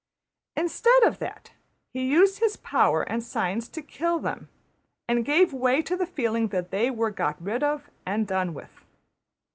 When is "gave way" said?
5.23-5.83